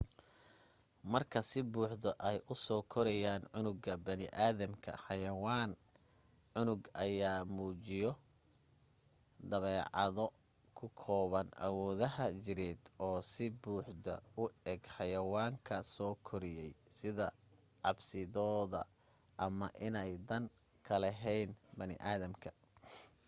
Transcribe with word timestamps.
marka 1.11 1.39
si 1.49 1.59
buuxdo 1.71 2.09
ay 2.27 2.37
usoo 2.53 2.81
koriyaan 2.93 3.43
cunuga 3.53 3.93
baniiaadamka 4.05 4.91
xayawaan 5.03 5.71
cunuga 6.53 6.89
ayaa 7.05 7.39
muujiyo 7.55 8.11
dabeecado 9.49 10.25
ku 10.77 10.85
kooban 11.01 11.47
awoodaha 11.65 12.25
jireed 12.43 12.81
oo 13.05 13.17
si 13.31 13.45
buuxdo 13.61 14.13
u 14.43 14.43
eg 14.71 14.81
xayawaanka 14.95 15.75
soo 15.93 16.13
koriyay 16.27 16.71
sida 16.97 17.27
cabsidooda 17.83 18.81
ama 19.45 19.67
inay 19.87 20.11
dan 20.29 20.43
ka 20.85 20.95
lahayn 21.03 21.49
baniaadamka 21.77 22.49